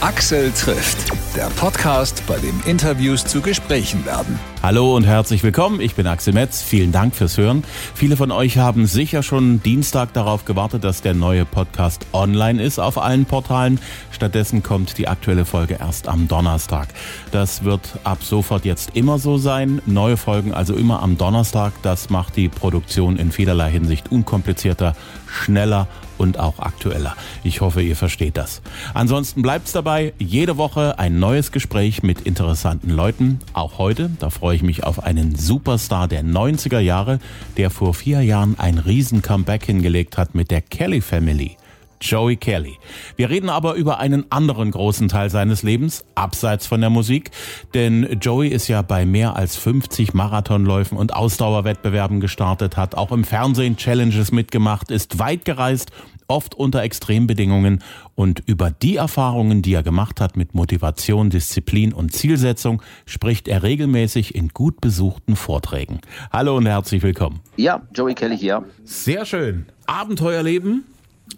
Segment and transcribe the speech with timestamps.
[0.00, 4.38] Axel trifft, der Podcast, bei dem Interviews zu Gesprächen werden.
[4.62, 7.64] Hallo und herzlich willkommen, ich bin Axel Metz, vielen Dank fürs Hören.
[7.96, 12.78] Viele von euch haben sicher schon Dienstag darauf gewartet, dass der neue Podcast online ist
[12.78, 13.80] auf allen Portalen.
[14.12, 16.86] Stattdessen kommt die aktuelle Folge erst am Donnerstag.
[17.32, 19.82] Das wird ab sofort jetzt immer so sein.
[19.84, 21.72] Neue Folgen also immer am Donnerstag.
[21.82, 24.94] Das macht die Produktion in vielerlei Hinsicht unkomplizierter,
[25.26, 25.88] schneller
[26.18, 27.16] und auch aktueller.
[27.44, 28.62] Ich hoffe, ihr versteht das.
[28.94, 30.12] Ansonsten bleibt's dabei.
[30.18, 33.38] Jede Woche ein neues Gespräch mit interessanten Leuten.
[33.52, 37.18] Auch heute, da freue ich mich auf einen Superstar der 90er Jahre,
[37.56, 41.56] der vor vier Jahren ein riesen Comeback hingelegt hat mit der Kelly Family.
[42.00, 42.78] Joey Kelly.
[43.16, 47.30] Wir reden aber über einen anderen großen Teil seines Lebens, abseits von der Musik,
[47.74, 53.24] denn Joey ist ja bei mehr als 50 Marathonläufen und Ausdauerwettbewerben gestartet, hat auch im
[53.24, 55.90] Fernsehen Challenges mitgemacht, ist weit gereist,
[56.28, 57.82] oft unter Extrembedingungen
[58.14, 63.62] und über die Erfahrungen, die er gemacht hat mit Motivation, Disziplin und Zielsetzung, spricht er
[63.62, 66.00] regelmäßig in gut besuchten Vorträgen.
[66.30, 67.40] Hallo und herzlich willkommen.
[67.56, 68.64] Ja, Joey Kelly hier.
[68.84, 69.66] Sehr schön.
[69.86, 70.84] Abenteuerleben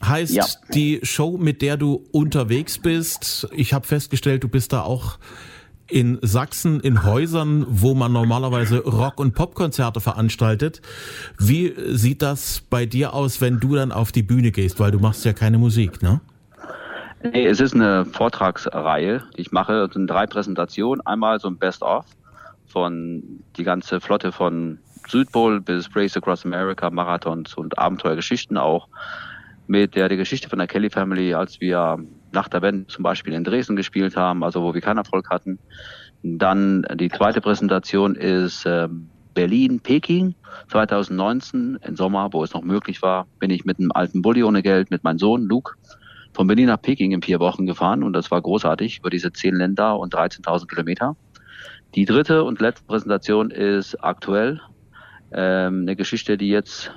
[0.02, 0.44] heißt ja.
[0.74, 3.48] die Show, mit der du unterwegs bist.
[3.52, 5.18] Ich habe festgestellt, du bist da auch
[5.90, 10.80] in Sachsen in Häusern, wo man normalerweise Rock- und Popkonzerte veranstaltet.
[11.38, 14.78] Wie sieht das bei dir aus, wenn du dann auf die Bühne gehst?
[14.78, 16.20] Weil du machst ja keine Musik, ne?
[17.22, 19.84] Nee, es ist eine Vortragsreihe, die ich mache.
[19.84, 21.04] Es sind drei Präsentationen.
[21.06, 22.06] Einmal so ein Best-of
[22.66, 23.22] von
[23.56, 28.88] die ganze Flotte von Südpol bis Race Across America, Marathons und Abenteuergeschichten auch
[29.70, 33.32] mit der, der Geschichte von der Kelly Family, als wir nach der Band zum Beispiel
[33.34, 35.60] in Dresden gespielt haben, also wo wir keinen Erfolg hatten.
[36.24, 38.88] Dann die zweite Präsentation ist äh,
[39.32, 40.34] Berlin, Peking
[40.70, 44.60] 2019 im Sommer, wo es noch möglich war, bin ich mit einem alten Bulli ohne
[44.62, 45.74] Geld mit meinem Sohn Luke
[46.32, 49.54] von Berlin nach Peking in vier Wochen gefahren und das war großartig über diese zehn
[49.54, 51.16] Länder und 13.000 Kilometer.
[51.94, 54.60] Die dritte und letzte Präsentation ist aktuell
[55.30, 56.92] ähm, eine Geschichte, die jetzt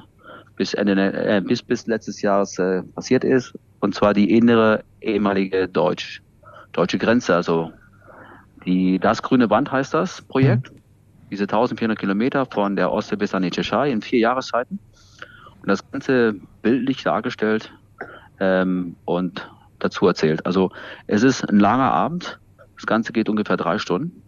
[0.55, 3.53] bis Ende, äh, bis, bis letztes Jahres äh, passiert ist.
[3.79, 6.21] Und zwar die innere ehemalige Deutsch,
[6.71, 7.35] deutsche Grenze.
[7.35, 7.71] Also
[8.65, 10.71] die, das grüne Band heißt das Projekt.
[10.71, 10.77] Mhm.
[11.31, 14.79] Diese 1400 Kilometer von der Ostsee bis an die Tschechei in vier Jahreszeiten.
[15.61, 17.73] Und das Ganze bildlich dargestellt
[18.39, 19.49] ähm, und
[19.79, 20.45] dazu erzählt.
[20.45, 20.71] Also
[21.07, 22.39] es ist ein langer Abend.
[22.75, 24.21] Das Ganze geht ungefähr drei Stunden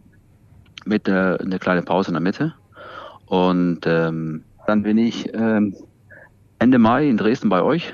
[0.85, 2.53] mit äh, einer kleinen Pause in der Mitte.
[3.25, 5.75] Und ähm, dann bin ich ähm,
[6.65, 7.93] Ende Mai in Dresden bei euch.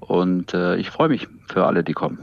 [0.00, 2.18] Und äh, ich freue mich für alle, die kommen.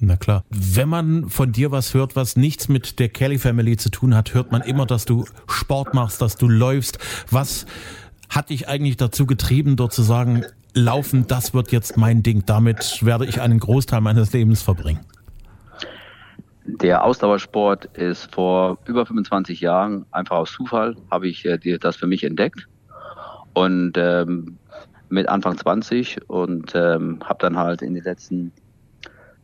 [0.00, 0.44] Na klar.
[0.48, 4.32] Wenn man von dir was hört, was nichts mit der Kelly Family zu tun hat,
[4.32, 6.98] hört man immer, dass du Sport machst, dass du läufst.
[7.30, 7.66] Was
[8.30, 12.44] hat dich eigentlich dazu getrieben, dort zu sagen, laufen, das wird jetzt mein Ding.
[12.46, 15.00] Damit werde ich einen Großteil meines Lebens verbringen.
[16.64, 22.06] Der Ausdauersport ist vor über 25 Jahren einfach aus Zufall habe ich äh, das für
[22.06, 22.66] mich entdeckt
[23.52, 24.58] und ähm,
[25.08, 28.52] mit Anfang 20 und ähm, habe dann halt in den letzten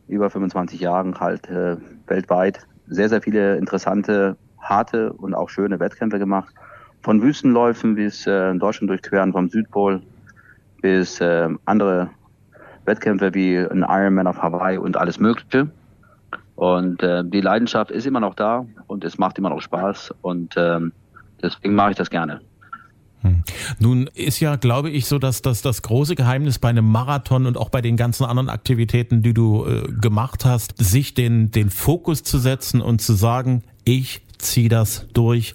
[0.07, 1.77] über 25 Jahren halt äh,
[2.07, 6.53] weltweit sehr, sehr viele interessante, harte und auch schöne Wettkämpfe gemacht.
[7.01, 10.01] Von Wüstenläufen bis äh, Deutschland durchqueren, vom Südpol
[10.81, 12.09] bis äh, andere
[12.85, 15.69] Wettkämpfe wie ein Ironman auf Hawaii und alles Mögliche.
[16.55, 20.53] Und äh, die Leidenschaft ist immer noch da und es macht immer noch Spaß und
[20.57, 20.91] ähm,
[21.41, 22.41] deswegen mache ich das gerne.
[23.21, 23.43] Hm.
[23.79, 27.57] Nun ist ja, glaube ich, so, dass, dass das große Geheimnis bei einem Marathon und
[27.57, 32.23] auch bei den ganzen anderen Aktivitäten, die du äh, gemacht hast, sich den, den Fokus
[32.23, 35.53] zu setzen und zu sagen, ich ziehe das durch,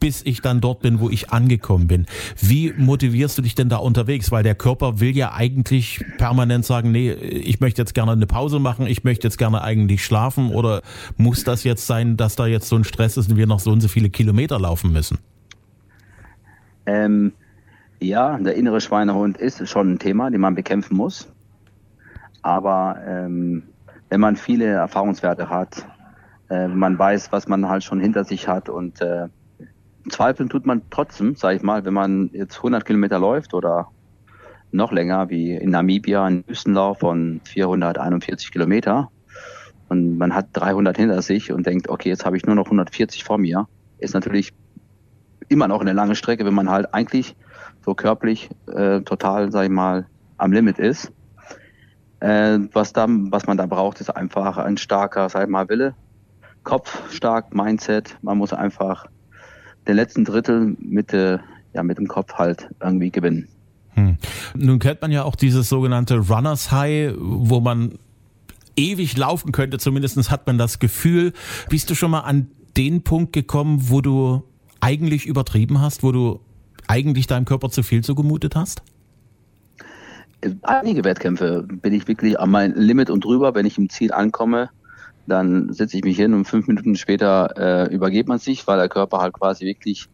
[0.00, 2.06] bis ich dann dort bin, wo ich angekommen bin.
[2.40, 4.32] Wie motivierst du dich denn da unterwegs?
[4.32, 8.58] Weil der Körper will ja eigentlich permanent sagen, nee, ich möchte jetzt gerne eine Pause
[8.58, 10.80] machen, ich möchte jetzt gerne eigentlich schlafen oder
[11.18, 13.70] muss das jetzt sein, dass da jetzt so ein Stress ist und wir noch so
[13.70, 15.18] und so viele Kilometer laufen müssen?
[16.86, 17.32] Ähm,
[18.00, 21.30] ja, der innere Schweinehund ist schon ein Thema, den man bekämpfen muss.
[22.42, 23.64] Aber ähm,
[24.08, 25.86] wenn man viele Erfahrungswerte hat,
[26.48, 29.28] äh, man weiß, was man halt schon hinter sich hat und äh,
[30.08, 33.88] zweifeln tut man trotzdem, sage ich mal, wenn man jetzt 100 Kilometer läuft oder
[34.72, 39.10] noch länger, wie in Namibia, ein Wüstenlauf von 441 Kilometer
[39.88, 43.24] und man hat 300 hinter sich und denkt, okay, jetzt habe ich nur noch 140
[43.24, 43.68] vor mir,
[43.98, 44.52] ist natürlich
[45.50, 47.36] immer noch eine lange Strecke, wenn man halt eigentlich
[47.84, 50.06] so körperlich äh, total, sag ich mal,
[50.38, 51.12] am Limit ist.
[52.20, 55.94] Äh, was, da, was man da braucht, ist einfach ein starker, sag ich mal, Wille,
[56.62, 58.16] Kopf stark, Mindset.
[58.22, 59.06] Man muss einfach
[59.88, 61.38] den letzten Drittel mit, äh,
[61.74, 63.48] ja, mit dem Kopf halt irgendwie gewinnen.
[63.94, 64.18] Hm.
[64.54, 67.98] Nun kennt man ja auch dieses sogenannte Runners High, wo man
[68.76, 69.78] ewig laufen könnte.
[69.78, 71.32] Zumindest hat man das Gefühl.
[71.68, 74.44] Bist du schon mal an den Punkt gekommen, wo du
[74.80, 76.40] eigentlich übertrieben hast, wo du
[76.88, 78.82] eigentlich deinem Körper zu viel zugemutet hast?
[80.62, 83.54] Einige Wettkämpfe bin ich wirklich an mein Limit und drüber.
[83.54, 84.70] Wenn ich im Ziel ankomme,
[85.26, 88.88] dann setze ich mich hin und fünf Minuten später äh, übergeht man sich, weil der
[88.88, 90.08] Körper halt quasi wirklich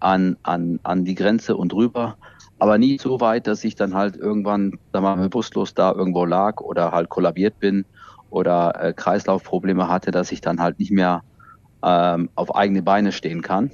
[0.00, 2.16] an, an, an die Grenze und drüber.
[2.58, 6.60] Aber nie so weit, dass ich dann halt irgendwann, wir mal, bewusstlos da irgendwo lag
[6.60, 7.84] oder halt kollabiert bin
[8.28, 11.22] oder äh, Kreislaufprobleme hatte, dass ich dann halt nicht mehr
[11.82, 13.70] ähm, auf eigene Beine stehen kann.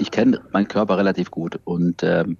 [0.00, 2.38] Ich kenne meinen Körper relativ gut und, ähm,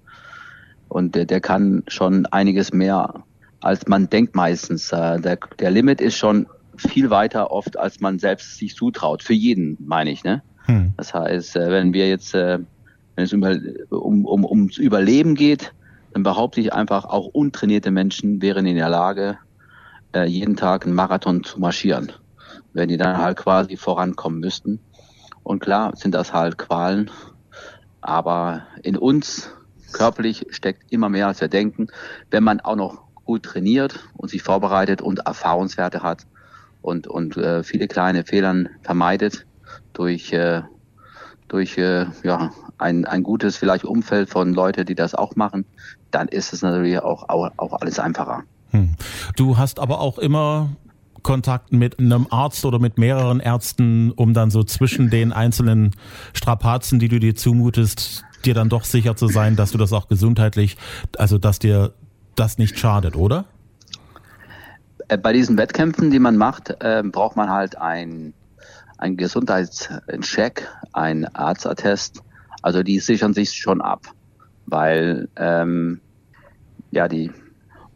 [0.89, 3.23] und der, der kann schon einiges mehr,
[3.61, 4.91] als man denkt meistens.
[4.91, 9.21] Äh, der, der Limit ist schon viel weiter oft, als man selbst sich zutraut.
[9.23, 10.23] Für jeden, meine ich.
[10.23, 10.41] Ne?
[10.65, 10.93] Hm.
[10.97, 12.59] Das heißt, äh, wenn wir jetzt, äh,
[13.15, 15.73] wenn es um, um, ums Überleben geht,
[16.13, 19.37] dann behaupte ich einfach, auch untrainierte Menschen wären in der Lage,
[20.25, 22.11] jeden Tag einen Marathon zu marschieren,
[22.73, 24.81] wenn die dann halt quasi vorankommen müssten.
[25.43, 27.09] Und klar sind das halt Qualen,
[28.01, 29.51] aber in uns
[29.93, 31.87] körperlich steckt immer mehr, als wir denken.
[32.29, 36.25] Wenn man auch noch gut trainiert und sich vorbereitet und Erfahrungswerte hat,
[36.81, 39.45] und, und äh, viele kleine Fehlern vermeidet
[39.93, 40.61] durch, äh,
[41.47, 45.65] durch äh, ja, ein, ein gutes vielleicht Umfeld von Leuten, die das auch machen,
[46.09, 48.43] dann ist es natürlich auch, auch, auch alles einfacher.
[48.71, 48.95] Hm.
[49.35, 50.69] Du hast aber auch immer
[51.23, 55.91] Kontakt mit einem Arzt oder mit mehreren Ärzten, um dann so zwischen den einzelnen
[56.33, 60.07] Strapazen, die du dir zumutest, dir dann doch sicher zu sein, dass du das auch
[60.07, 60.77] gesundheitlich,
[61.17, 61.93] also dass dir
[62.35, 63.45] das nicht schadet, oder?
[65.07, 68.33] Äh, bei diesen Wettkämpfen, die man macht, äh, braucht man halt ein,
[68.97, 72.21] ein Gesundheitscheck, ein Arztattest.
[72.61, 74.07] Also die sichern sich schon ab,
[74.67, 75.99] weil ähm,
[76.91, 77.31] ja die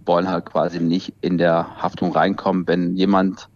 [0.06, 3.50] wollen halt quasi nicht in der Haftung reinkommen, wenn jemand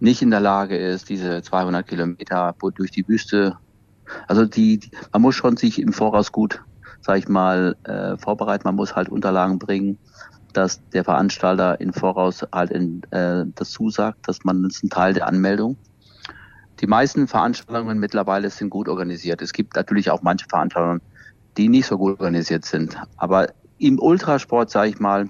[0.00, 3.56] nicht in der Lage ist, diese 200 Kilometer durch die Wüste,
[4.26, 6.62] also die, die man muss schon sich im Voraus gut,
[7.00, 9.98] sag ich mal, äh, vorbereiten, man muss halt Unterlagen bringen
[10.52, 14.90] dass der Veranstalter in Voraus halt in, äh, das zusagt, dass man das ist ein
[14.90, 15.76] Teil der Anmeldung.
[16.80, 19.42] Die meisten Veranstaltungen mittlerweile sind gut organisiert.
[19.42, 21.00] Es gibt natürlich auch manche Veranstaltungen,
[21.56, 22.96] die nicht so gut organisiert sind.
[23.16, 23.48] Aber
[23.78, 25.28] im Ultrasport, sage ich mal,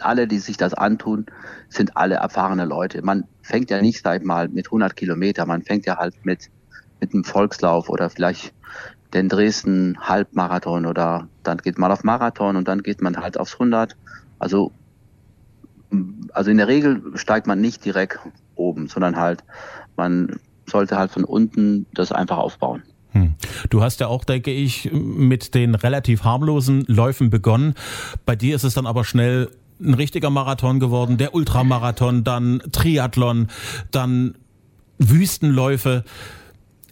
[0.00, 1.26] alle, die sich das antun,
[1.68, 3.02] sind alle erfahrene Leute.
[3.02, 5.46] Man fängt ja nicht, sag ich mal, mit 100 Kilometer.
[5.46, 6.50] Man fängt ja halt mit,
[7.00, 8.52] mit einem Volkslauf oder vielleicht
[9.14, 13.54] den Dresden Halbmarathon oder dann geht man auf Marathon und dann geht man halt aufs
[13.54, 13.96] 100
[14.38, 14.72] also,
[16.32, 18.18] also in der Regel steigt man nicht direkt
[18.54, 19.44] oben, sondern halt,
[19.96, 22.82] man sollte halt von unten das einfach aufbauen.
[23.12, 23.34] Hm.
[23.70, 27.74] Du hast ja auch, denke ich, mit den relativ harmlosen Läufen begonnen.
[28.24, 29.50] Bei dir ist es dann aber schnell
[29.80, 33.48] ein richtiger Marathon geworden, der Ultramarathon, dann Triathlon,
[33.90, 34.36] dann
[34.98, 36.04] Wüstenläufe.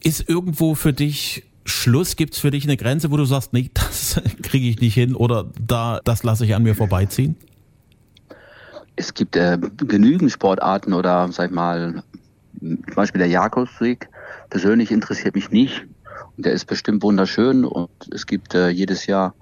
[0.02, 2.16] Ist irgendwo für dich Schluss?
[2.16, 5.14] Gibt es für dich eine Grenze, wo du sagst, nee, das kriege ich nicht hin
[5.14, 7.36] oder da, das lasse ich an mir vorbeiziehen?
[8.96, 12.04] Es gibt äh, genügend Sportarten oder sag ich mal,
[12.60, 14.08] zum Beispiel der Jakobsweg.
[14.50, 15.84] Persönlich interessiert mich nicht.
[16.36, 19.34] Und der ist bestimmt wunderschön und es gibt äh, jedes Jahr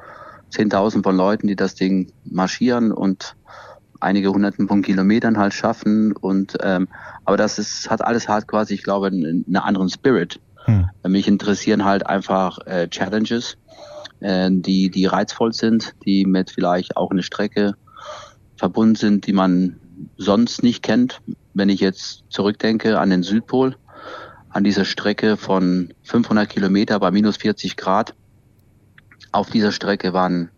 [0.52, 3.37] 10.000 von Leuten, die das Ding marschieren und
[4.00, 6.88] einige hunderten von Kilometern halt schaffen und ähm,
[7.25, 10.88] aber das ist hat alles halt quasi ich glaube einen, einen anderen Spirit hm.
[11.06, 13.56] Mich interessieren halt einfach äh, Challenges,
[14.21, 17.75] äh, die, die reizvoll sind, die mit vielleicht auch eine Strecke
[18.56, 19.80] verbunden sind, die man
[20.16, 21.21] sonst nicht kennt.
[21.54, 23.76] Wenn ich jetzt zurückdenke an den Südpol,
[24.49, 28.14] an dieser Strecke von 500 Kilometer bei minus 40 Grad,
[29.33, 30.51] auf dieser Strecke waren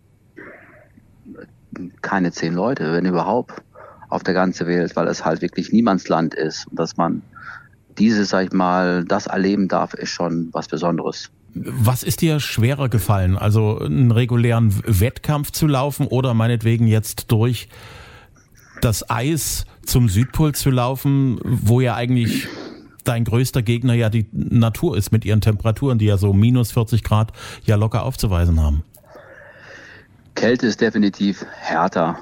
[2.03, 3.63] keine zehn Leute, wenn überhaupt,
[4.09, 7.23] auf der ganzen Welt, weil es halt wirklich Niemandsland ist und dass man
[7.99, 11.31] diese, sag ich mal, das erleben darf, ist schon was Besonderes.
[11.55, 13.39] Was ist dir schwerer gefallen?
[13.39, 17.69] Also einen regulären Wettkampf zu laufen oder meinetwegen jetzt durch
[18.81, 22.49] das Eis zum Südpol zu laufen, wo ja eigentlich
[23.05, 27.03] dein größter Gegner ja die Natur ist mit ihren Temperaturen, die ja so minus 40
[27.03, 27.33] Grad
[27.65, 28.83] ja locker aufzuweisen haben.
[30.35, 32.19] Kälte ist definitiv härter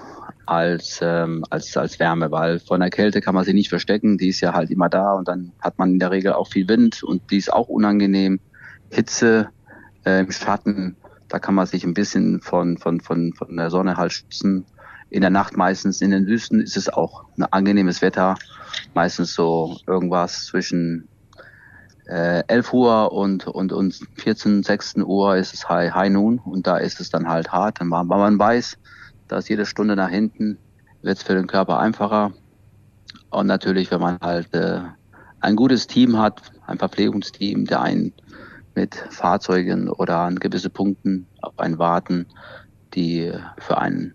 [0.46, 4.28] als, ähm, als, als Wärme, weil von der Kälte kann man sie nicht verstecken, die
[4.28, 7.02] ist ja halt immer da und dann hat man in der Regel auch viel Wind
[7.02, 8.40] und die ist auch unangenehm.
[8.90, 9.48] Hitze
[10.04, 10.96] äh, im Schatten,
[11.28, 14.66] da kann man sich ein bisschen von, von, von, von der Sonne halt schützen.
[15.08, 18.34] In der Nacht meistens in den Wüsten ist es auch ein angenehmes Wetter,
[18.94, 21.08] meistens so irgendwas zwischen
[22.06, 26.66] äh, 11 Uhr und, und, und 14, 16 Uhr ist es High, High Noon und
[26.66, 28.78] da ist es dann halt hart, weil man weiß,
[29.28, 30.58] da ist jede Stunde nach hinten,
[31.02, 32.32] wird es für den Körper einfacher.
[33.30, 34.80] Und natürlich, wenn man halt äh,
[35.40, 38.12] ein gutes Team hat, ein Verpflegungsteam, der einen
[38.74, 42.26] mit Fahrzeugen oder an gewisse Punkten auf einen warten,
[42.94, 44.14] die für einen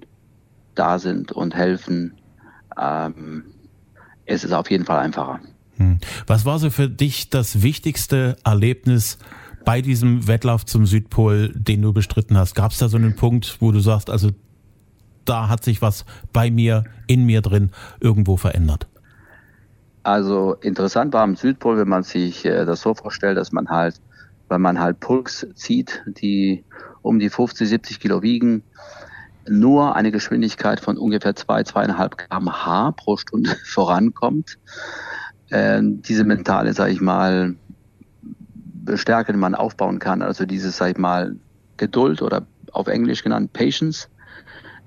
[0.76, 2.14] da sind und helfen,
[2.80, 3.46] ähm,
[4.28, 5.40] ist es auf jeden Fall einfacher.
[5.78, 6.00] Hm.
[6.28, 9.18] Was war so für dich das wichtigste Erlebnis
[9.66, 12.56] bei diesem Wettlauf zum Südpol, den du bestritten hast?
[12.56, 14.32] Gab es da so einen Punkt, wo du sagst, also
[15.26, 18.88] da hat sich was bei mir, in mir drin irgendwo verändert?
[20.04, 24.00] Also interessant war am Südpol, wenn man sich äh, das so vorstellt, dass man halt,
[24.48, 26.64] wenn man halt Pulks zieht, die
[27.02, 28.64] um die 50, 70 Kilo wiegen,
[29.50, 34.58] nur eine Geschwindigkeit von ungefähr zwei, zweieinhalb kmh pro Stunde vorankommt.
[35.50, 37.56] Äh, diese mentale, sage ich mal,
[38.96, 41.36] Stärke, die man aufbauen kann, also dieses, sag ich mal,
[41.78, 44.10] Geduld oder auf Englisch genannt Patience.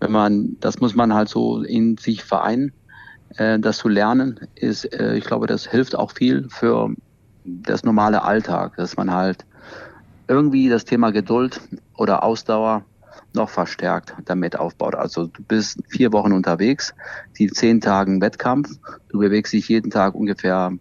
[0.01, 2.73] Wenn man, das muss man halt so in sich vereinen.
[3.37, 6.95] Äh, das zu lernen ist, äh, ich glaube, das hilft auch viel für
[7.45, 9.45] das normale Alltag, dass man halt
[10.29, 11.61] irgendwie das Thema Geduld
[11.97, 12.85] oder Ausdauer
[13.33, 14.95] noch verstärkt damit aufbaut.
[14.95, 16.95] Also du bist vier Wochen unterwegs,
[17.39, 18.71] die zehn Tagen Wettkampf,
[19.09, 20.73] du bewegst dich jeden Tag ungefähr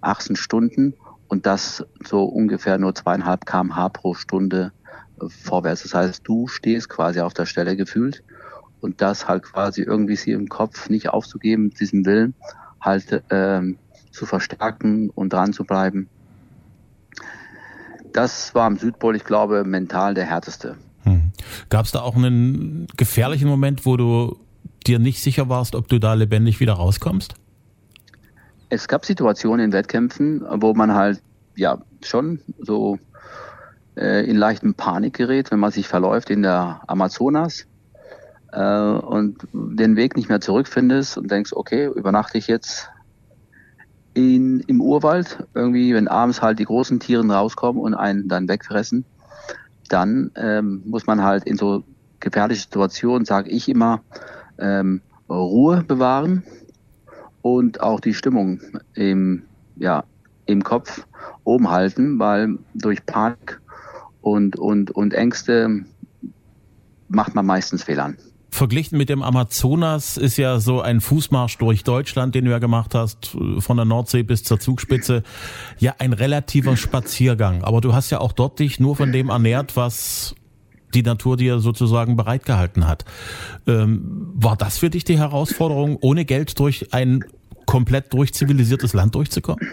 [0.00, 0.94] 18 Stunden
[1.28, 4.72] und das so ungefähr nur zweieinhalb kmh pro Stunde
[5.20, 5.82] äh, vorwärts.
[5.82, 8.22] Das heißt, du stehst quasi auf der Stelle gefühlt
[8.80, 12.34] und das halt quasi irgendwie sie im Kopf nicht aufzugeben, diesen Willen
[12.80, 13.78] halt ähm,
[14.10, 16.08] zu verstärken und dran zu bleiben.
[18.12, 20.76] Das war am Südpol, ich glaube, mental der härteste.
[21.68, 24.38] Gab es da auch einen gefährlichen Moment, wo du
[24.86, 27.34] dir nicht sicher warst, ob du da lebendig wieder rauskommst?
[28.68, 31.22] Es gab Situationen in Wettkämpfen, wo man halt
[31.56, 32.98] ja schon so
[33.96, 37.66] äh, in leichten Panik gerät, wenn man sich verläuft in der Amazonas
[38.52, 42.88] äh, und den Weg nicht mehr zurückfindest und denkst, okay, übernachte ich jetzt
[44.14, 49.04] in, im Urwald, irgendwie, wenn abends halt die großen Tiere rauskommen und einen dann wegfressen
[49.92, 51.84] dann ähm, muss man halt in so
[52.20, 54.00] gefährliche Situationen, sage ich immer,
[54.58, 56.42] ähm, Ruhe bewahren
[57.42, 58.60] und auch die Stimmung
[58.94, 59.42] im,
[59.76, 60.04] ja,
[60.46, 61.06] im Kopf
[61.44, 63.60] oben halten, weil durch Panik
[64.20, 65.84] und, und, und Ängste
[67.08, 68.14] macht man meistens Fehler.
[68.54, 72.94] Verglichen mit dem Amazonas ist ja so ein Fußmarsch durch Deutschland, den du ja gemacht
[72.94, 75.22] hast, von der Nordsee bis zur Zugspitze,
[75.78, 77.64] ja ein relativer Spaziergang.
[77.64, 80.34] Aber du hast ja auch dort dich nur von dem ernährt, was
[80.92, 83.06] die Natur dir sozusagen bereitgehalten hat.
[83.66, 87.24] Ähm, war das für dich die Herausforderung, ohne Geld durch ein
[87.64, 89.66] komplett durchzivilisiertes Land durchzukommen?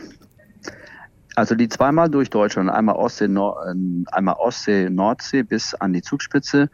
[1.36, 3.76] Also die zweimal durch Deutschland, einmal Ostsee, Nord, äh,
[4.14, 6.70] einmal Ostsee, Nordsee bis an die Zugspitze,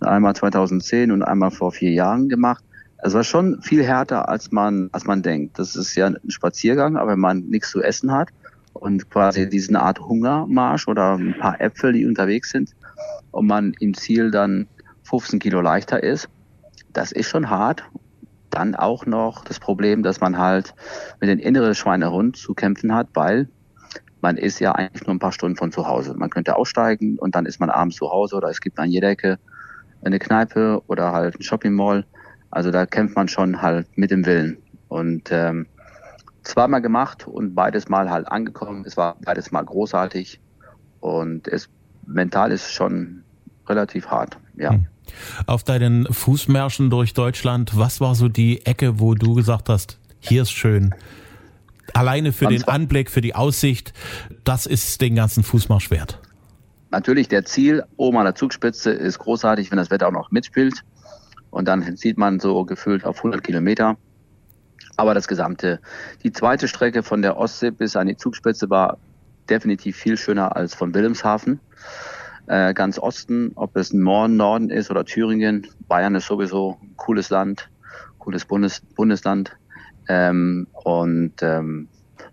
[0.00, 2.64] einmal 2010 und einmal vor vier Jahren gemacht.
[2.98, 5.58] Es war schon viel härter, als man, als man denkt.
[5.58, 8.30] Das ist ja ein Spaziergang, aber wenn man nichts zu essen hat
[8.72, 12.74] und quasi diesen Art Hungermarsch oder ein paar Äpfel, die unterwegs sind
[13.30, 14.66] und man im Ziel dann
[15.04, 16.28] 15 Kilo leichter ist,
[16.92, 17.84] das ist schon hart.
[18.50, 20.74] Dann auch noch das Problem, dass man halt
[21.20, 23.48] mit den inneren Schweinehund zu kämpfen hat, weil
[24.22, 26.14] man ist ja eigentlich nur ein paar Stunden von zu Hause.
[26.14, 29.10] Man könnte aussteigen und dann ist man abends zu Hause oder es gibt an jeder
[29.10, 29.38] Ecke
[30.04, 32.04] eine Kneipe oder halt ein Shopping Mall.
[32.50, 34.58] Also da kämpft man schon halt mit dem Willen.
[34.88, 35.66] Und ähm,
[36.46, 38.84] zweimal gemacht und beides Mal halt angekommen.
[38.86, 40.40] Es war beides Mal großartig
[41.00, 41.68] und es
[42.06, 43.22] mental ist schon
[43.66, 44.70] relativ hart, ja.
[44.70, 44.86] Hm.
[45.46, 50.42] Auf deinen Fußmärschen durch Deutschland, was war so die Ecke, wo du gesagt hast, hier
[50.42, 50.94] ist schön,
[51.94, 53.92] alleine für den Anblick, für die Aussicht,
[54.44, 56.20] das ist den ganzen Fußmarsch wert.
[56.96, 60.82] Natürlich, der Ziel oben an der Zugspitze ist großartig, wenn das Wetter auch noch mitspielt.
[61.50, 63.98] Und dann sieht man so gefühlt auf 100 Kilometer.
[64.96, 65.78] Aber das Gesamte,
[66.22, 68.96] die zweite Strecke von der Ostsee bis an die Zugspitze war
[69.50, 71.60] definitiv viel schöner als von Wilhelmshaven.
[72.46, 75.66] Äh, ganz Osten, ob es Norden, Norden ist oder Thüringen.
[75.88, 77.68] Bayern ist sowieso ein cooles Land,
[78.18, 79.54] cooles Bundes, Bundesland.
[80.08, 81.88] Ähm, und ähm,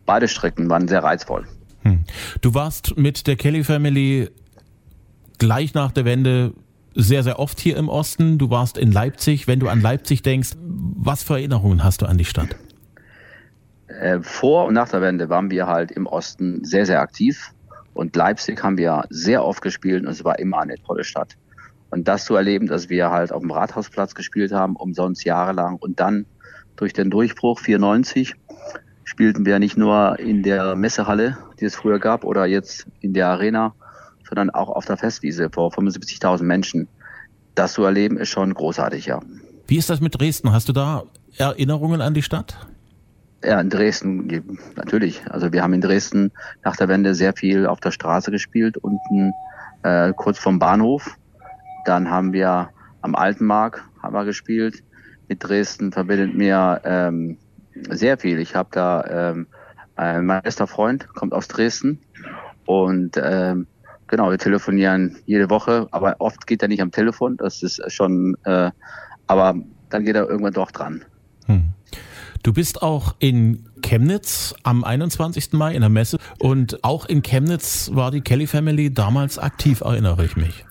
[0.06, 1.46] beide Strecken waren sehr reizvoll.
[1.82, 2.06] Hm.
[2.40, 4.30] Du warst mit der Kelly Family
[5.40, 6.54] gleich nach der Wende
[6.96, 8.38] sehr, sehr oft hier im Osten.
[8.38, 9.48] Du warst in Leipzig.
[9.48, 12.56] Wenn du an Leipzig denkst, was für Erinnerungen hast du an die Stadt?
[13.88, 17.52] Äh, vor und nach der Wende waren wir halt im Osten sehr, sehr aktiv.
[17.94, 21.36] Und Leipzig haben wir sehr oft gespielt und es war immer eine tolle Stadt.
[21.92, 26.00] Und das zu erleben, dass wir halt auf dem Rathausplatz gespielt haben, umsonst jahrelang und
[26.00, 26.26] dann
[26.76, 28.34] durch den Durchbruch 94
[29.04, 33.28] spielten wir nicht nur in der Messehalle, die es früher gab, oder jetzt in der
[33.28, 33.76] Arena,
[34.34, 36.88] sondern auch auf der Festwiese vor 75.000 Menschen.
[37.54, 39.22] Das zu erleben ist schon großartig, ja.
[39.68, 40.52] Wie ist das mit Dresden?
[40.52, 41.04] Hast du da
[41.38, 42.58] Erinnerungen an die Stadt?
[43.44, 45.22] Ja, in Dresden, natürlich.
[45.30, 46.32] Also wir haben in Dresden
[46.64, 49.34] nach der Wende sehr viel auf der Straße gespielt, unten
[49.84, 51.16] äh, kurz vom Bahnhof.
[51.86, 52.70] Dann haben wir
[53.02, 54.84] am Altenmark haben wir gespielt.
[55.28, 57.38] Mit Dresden verbindet mir ähm,
[57.90, 58.40] sehr viel.
[58.40, 59.48] Ich habe da ähm,
[59.96, 62.00] äh, mein bester Freund kommt aus Dresden
[62.66, 63.68] und ähm,
[64.14, 67.36] genau, wir telefonieren jede Woche, aber oft geht er nicht am Telefon.
[67.36, 68.70] Das ist schon, äh,
[69.26, 69.56] aber
[69.90, 71.04] dann geht er irgendwann doch dran.
[71.48, 71.70] Hm.
[72.44, 75.54] Du bist auch in Chemnitz am 21.
[75.54, 80.26] Mai in der Messe und auch in Chemnitz war die Kelly Family damals aktiv, erinnere
[80.26, 80.64] ich mich.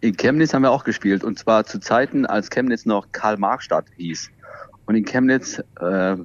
[0.00, 4.30] In Chemnitz haben wir auch gespielt und zwar zu Zeiten, als Chemnitz noch Karl-Marx-Stadt hieß.
[4.86, 6.16] Und in Chemnitz äh,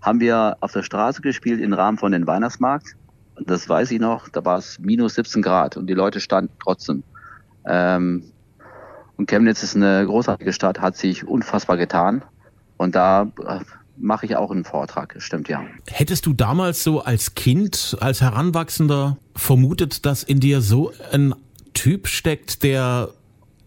[0.00, 2.94] haben wir auf der Straße gespielt im Rahmen von den Weihnachtsmarkt.
[3.40, 7.02] Das weiß ich noch, da war es minus 17 Grad und die Leute standen trotzdem.
[7.66, 8.24] Ähm,
[9.16, 12.22] und Chemnitz ist eine großartige Stadt, hat sich unfassbar getan.
[12.76, 13.60] Und da äh,
[13.96, 15.62] mache ich auch einen Vortrag, stimmt ja.
[15.88, 21.34] Hättest du damals so als Kind, als Heranwachsender vermutet, dass in dir so ein
[21.74, 23.10] Typ steckt, der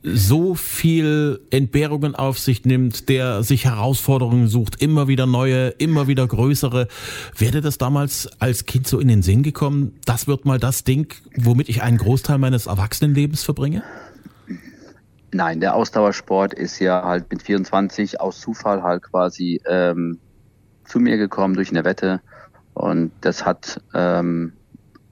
[0.06, 6.28] so viel Entbehrungen auf sich nimmt, der sich Herausforderungen sucht, immer wieder neue, immer wieder
[6.28, 6.88] größere.
[7.38, 9.94] Wäre das damals als Kind so in den Sinn gekommen?
[10.06, 13.84] Das wird mal das Ding, womit ich einen Großteil meines Erwachsenenlebens verbringe?
[15.32, 20.20] Nein, der Ausdauersport ist ja halt mit 24 aus Zufall halt quasi ähm,
[20.86, 22.22] zu mir gekommen durch eine Wette
[22.74, 24.54] und das hat ähm,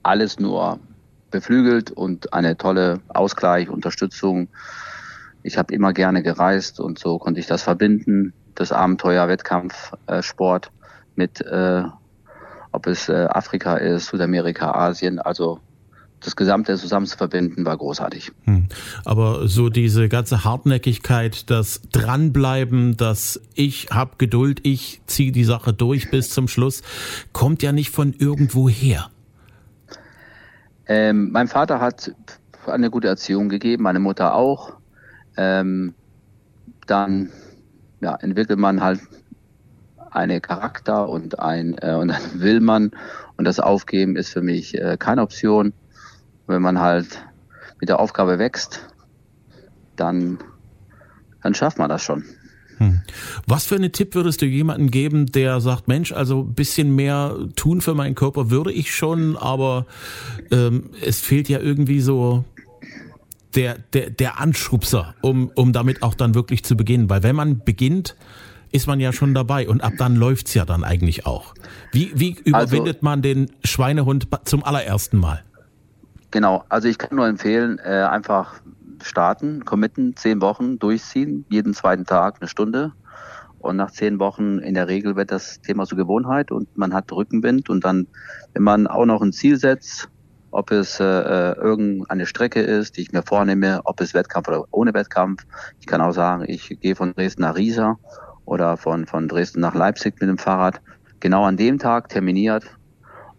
[0.02, 0.78] alles nur
[1.34, 4.48] beflügelt und eine tolle Ausgleich, Unterstützung.
[5.42, 10.22] Ich habe immer gerne gereist und so konnte ich das verbinden, das Abenteuer, Wettkampf, äh,
[10.22, 10.70] Sport
[11.16, 11.82] mit, äh,
[12.70, 15.58] ob es äh, Afrika ist, Südamerika, Asien, also
[16.20, 18.30] das Gesamte zusammen zu verbinden, war großartig.
[18.44, 18.68] Hm.
[19.04, 25.72] Aber so diese ganze Hartnäckigkeit, das Dranbleiben, das ich hab Geduld, ich ziehe die Sache
[25.72, 26.82] durch bis zum Schluss,
[27.32, 29.10] kommt ja nicht von irgendwo her.
[30.86, 32.14] Ähm, mein Vater hat
[32.66, 34.74] eine gute Erziehung gegeben, meine Mutter auch.
[35.36, 35.94] Ähm,
[36.86, 37.30] dann
[38.00, 39.00] ja, entwickelt man halt
[40.10, 42.92] eine Charakter und ein äh, und dann will man
[43.36, 45.72] und das Aufgeben ist für mich äh, keine Option
[46.46, 47.24] wenn man halt
[47.80, 48.86] mit der Aufgabe wächst,
[49.96, 50.38] dann,
[51.42, 52.24] dann schafft man das schon.
[52.84, 53.00] Hm.
[53.46, 57.36] Was für einen Tipp würdest du jemandem geben, der sagt, Mensch, also ein bisschen mehr
[57.56, 59.86] tun für meinen Körper würde ich schon, aber
[60.50, 62.44] ähm, es fehlt ja irgendwie so
[63.54, 67.08] der, der, der Anschubser, um, um damit auch dann wirklich zu beginnen.
[67.08, 68.16] Weil wenn man beginnt,
[68.72, 71.54] ist man ja schon dabei und ab dann läuft's ja dann eigentlich auch.
[71.92, 75.44] Wie, wie überwindet also, man den Schweinehund zum allerersten Mal?
[76.32, 78.54] Genau, also ich kann nur empfehlen, äh, einfach
[79.04, 82.92] starten, committen, zehn Wochen durchziehen, jeden zweiten Tag eine Stunde.
[83.58, 87.10] Und nach zehn Wochen in der Regel wird das Thema zur Gewohnheit und man hat
[87.10, 87.70] Rückenwind.
[87.70, 88.06] Und dann,
[88.52, 90.10] wenn man auch noch ein Ziel setzt,
[90.50, 94.64] ob es äh, äh irgendeine Strecke ist, die ich mir vornehme, ob es Wettkampf oder
[94.70, 95.44] ohne Wettkampf.
[95.80, 97.98] Ich kann auch sagen, ich gehe von Dresden nach Riesa
[98.44, 100.80] oder von, von Dresden nach Leipzig mit dem Fahrrad.
[101.20, 102.64] Genau an dem Tag terminiert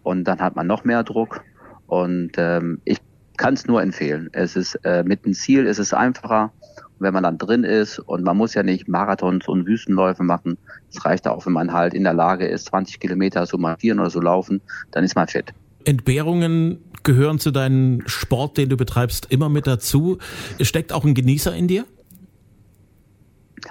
[0.02, 1.42] und dann hat man noch mehr Druck
[1.88, 3.00] und ähm, ich
[3.38, 4.30] kann es nur empfehlen.
[4.32, 6.52] Es ist äh, mit dem Ziel ist es einfacher,
[7.00, 10.58] wenn man dann drin ist und man muss ja nicht Marathons und Wüstenläufe machen.
[10.92, 14.10] Es reicht auch, wenn man halt in der Lage ist, 20 Kilometer so marschieren oder
[14.10, 15.54] so laufen, dann ist man fit.
[15.84, 20.18] Entbehrungen gehören zu deinem Sport, den du betreibst, immer mit dazu.
[20.60, 21.86] Steckt auch ein Genießer in dir?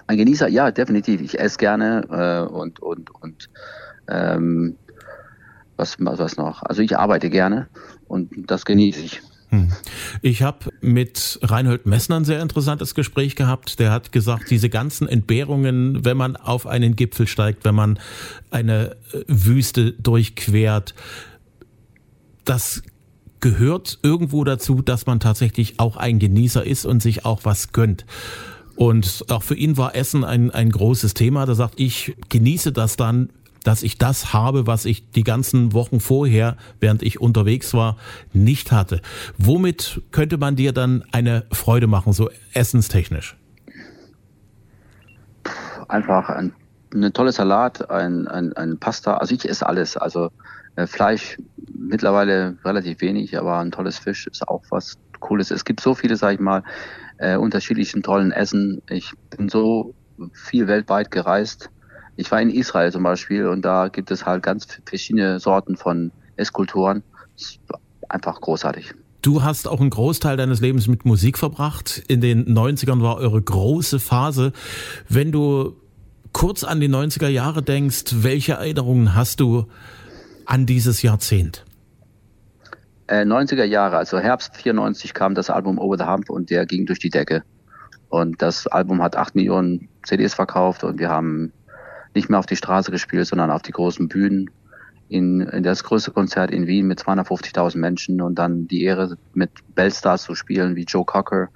[0.06, 1.20] Ein Genießer, ja, definitiv.
[1.20, 3.48] Ich esse gerne äh, und und und
[4.08, 4.76] ähm,
[5.76, 6.62] was was noch.
[6.62, 7.68] Also ich arbeite gerne
[8.06, 9.22] und das genieße ich.
[9.54, 9.72] Hm.
[10.22, 13.78] Ich habe mit Reinhold Messner ein sehr interessantes Gespräch gehabt.
[13.78, 17.98] Der hat gesagt, diese ganzen Entbehrungen, wenn man auf einen Gipfel steigt, wenn man
[18.50, 20.94] eine äh, Wüste durchquert,
[22.44, 22.82] das
[23.40, 28.06] gehört irgendwo dazu, dass man tatsächlich auch ein Genießer ist und sich auch was gönnt.
[28.76, 31.46] Und auch für ihn war Essen ein, ein großes Thema.
[31.46, 33.30] Da sagt, ich genieße das dann,
[33.64, 37.96] dass ich das habe, was ich die ganzen Wochen vorher, während ich unterwegs war,
[38.32, 39.00] nicht hatte.
[39.36, 43.36] Womit könnte man dir dann eine Freude machen, so essenstechnisch?
[45.88, 46.52] Einfach ein,
[46.94, 49.14] ein tolles Salat, ein, ein, ein Pasta.
[49.16, 49.96] Also ich esse alles.
[49.96, 50.30] Also
[50.76, 51.38] äh, Fleisch
[51.76, 55.50] mittlerweile relativ wenig, aber ein tolles Fisch ist auch was Cooles.
[55.50, 56.62] Es gibt so viele, sag ich mal,
[57.18, 58.82] äh, unterschiedlichen tollen Essen.
[58.88, 59.94] Ich bin so
[60.32, 61.70] viel weltweit gereist
[62.16, 66.12] ich war in Israel zum Beispiel und da gibt es halt ganz verschiedene Sorten von
[66.36, 67.02] Esskulturen.
[68.08, 68.94] Einfach großartig.
[69.22, 72.02] Du hast auch einen Großteil deines Lebens mit Musik verbracht.
[72.08, 74.52] In den 90ern war eure große Phase.
[75.08, 75.76] Wenn du
[76.32, 79.66] kurz an die 90er Jahre denkst, welche Erinnerungen hast du
[80.44, 81.64] an dieses Jahrzehnt?
[83.06, 86.86] Äh, 90er Jahre, also Herbst 94 kam das Album Over the Hump und der ging
[86.86, 87.42] durch die Decke.
[88.08, 91.52] Und das Album hat acht Millionen CDs verkauft und wir haben
[92.14, 94.50] nicht mehr auf die Straße gespielt, sondern auf die großen Bühnen.
[95.08, 99.50] In, in das größte Konzert in Wien mit 250.000 Menschen und dann die Ehre mit
[99.74, 101.50] Bellstars zu spielen wie Joe Cocker,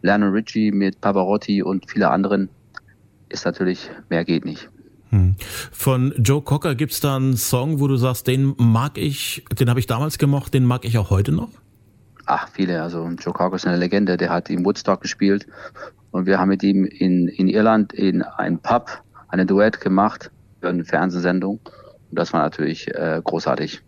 [0.00, 2.48] Lionel Richie mit Pavarotti und viele anderen
[3.28, 4.70] ist natürlich mehr geht nicht.
[5.10, 5.36] Hm.
[5.72, 9.78] Von Joe Cocker gibt's da einen Song, wo du sagst, den mag ich, den habe
[9.78, 11.50] ich damals gemocht, den mag ich auch heute noch?
[12.24, 12.82] Ach, viele.
[12.82, 15.46] Also Joe Cocker ist eine Legende, der hat im Woodstock gespielt
[16.10, 19.02] und wir haben mit ihm in, in Irland in einem Pub
[19.36, 21.60] eine Duett gemacht für eine Fernsehsendung
[22.10, 23.82] und das war natürlich äh, großartig.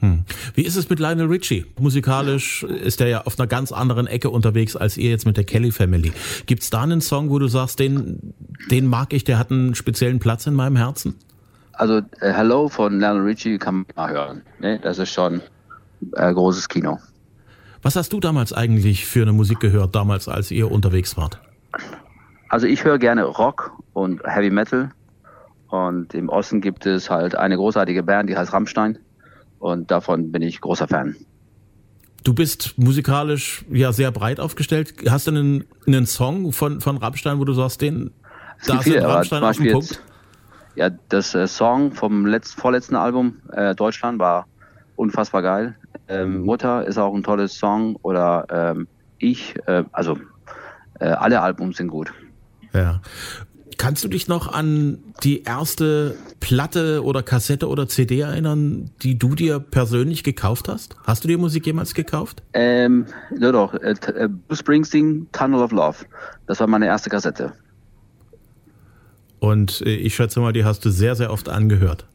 [0.00, 0.24] Hm.
[0.54, 1.66] Wie ist es mit Lionel Richie?
[1.78, 5.44] Musikalisch ist er ja auf einer ganz anderen Ecke unterwegs als ihr jetzt mit der
[5.44, 6.12] Kelly Family.
[6.46, 8.34] Gibt's da einen Song, wo du sagst, den,
[8.70, 11.16] den mag ich, der hat einen speziellen Platz in meinem Herzen?
[11.72, 14.42] Also äh, Hello von Lionel Richie kann man mal hören.
[14.58, 14.78] Ne?
[14.82, 15.42] Das ist schon
[16.14, 16.98] äh, großes Kino.
[17.82, 21.40] Was hast du damals eigentlich für eine Musik gehört, damals, als ihr unterwegs wart?
[22.48, 24.90] Also ich höre gerne Rock und Heavy Metal.
[25.68, 28.98] Und im Osten gibt es halt eine großartige Band, die heißt Rammstein.
[29.58, 31.16] Und davon bin ich großer Fan.
[32.24, 34.94] Du bist musikalisch ja sehr breit aufgestellt.
[35.08, 38.10] Hast du einen, einen Song von, von Rammstein, wo du sagst, den
[38.66, 40.02] da ist Rammstein auf dem Punkt?
[40.74, 44.46] ja, das äh, Song vom letzt, vorletzten Album äh, Deutschland war
[44.96, 45.76] unfassbar geil.
[46.08, 50.18] Ähm, Mutter ist auch ein tolles Song oder ähm, ich, äh, also
[50.98, 52.12] äh, alle Albums sind gut.
[52.72, 53.00] Ja.
[53.80, 59.34] Kannst du dich noch an die erste Platte oder Kassette oder CD erinnern, die du
[59.34, 60.96] dir persönlich gekauft hast?
[61.04, 62.42] Hast du dir Musik jemals gekauft?
[62.52, 63.06] Ähm,
[63.38, 65.96] ja doch, äh, äh, Bruce Springsteen, Tunnel of Love.
[66.46, 67.54] Das war meine erste Kassette.
[69.38, 72.06] Und äh, ich schätze mal, die hast du sehr, sehr oft angehört.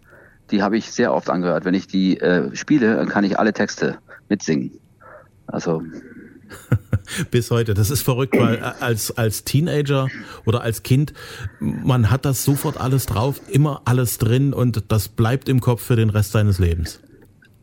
[0.51, 1.65] Die habe ich sehr oft angehört.
[1.65, 3.97] Wenn ich die äh, spiele, dann kann ich alle Texte
[4.29, 4.69] mitsingen.
[5.47, 5.81] Also
[7.31, 7.73] bis heute.
[7.73, 10.07] Das ist verrückt, weil als, als Teenager
[10.45, 11.13] oder als Kind,
[11.59, 15.95] man hat das sofort alles drauf, immer alles drin und das bleibt im Kopf für
[15.95, 16.99] den Rest seines Lebens.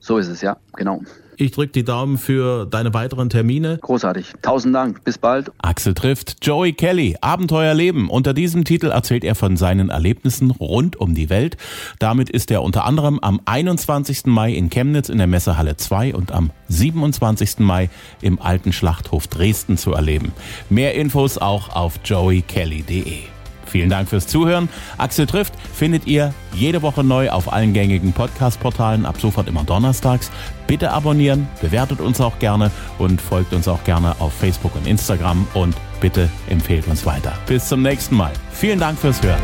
[0.00, 1.02] So ist es, ja, genau.
[1.36, 3.78] Ich drücke die Daumen für deine weiteren Termine.
[3.80, 4.32] Großartig.
[4.42, 5.04] Tausend Dank.
[5.04, 5.50] Bis bald.
[5.58, 7.16] Axel trifft Joey Kelly.
[7.20, 8.08] Abenteuerleben.
[8.08, 11.56] Unter diesem Titel erzählt er von seinen Erlebnissen rund um die Welt.
[11.98, 14.26] Damit ist er unter anderem am 21.
[14.26, 17.60] Mai in Chemnitz in der Messehalle 2 und am 27.
[17.60, 17.90] Mai
[18.20, 20.32] im Alten Schlachthof Dresden zu erleben.
[20.70, 23.32] Mehr Infos auch auf joeykelly.de.
[23.72, 24.68] Vielen Dank fürs Zuhören.
[24.98, 30.30] Axel trifft findet ihr jede Woche neu auf allen gängigen Podcast-Portalen, ab sofort immer donnerstags.
[30.66, 35.46] Bitte abonnieren, bewertet uns auch gerne und folgt uns auch gerne auf Facebook und Instagram
[35.54, 37.32] und bitte empfehlt uns weiter.
[37.46, 38.32] Bis zum nächsten Mal.
[38.52, 39.40] Vielen Dank fürs Hören.